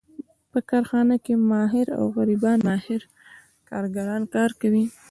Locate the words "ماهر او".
1.51-2.05